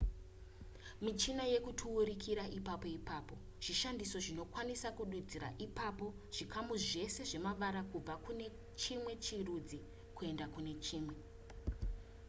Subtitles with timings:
[1.05, 8.45] michina yekuturukuira ipapo ipapo zvishandiso zvinokwanisa kududzira ipapo zvikamu zvese zvemavara kubva kune
[8.81, 9.79] chimwe chirudzi
[10.15, 11.15] kuenda kune chimwe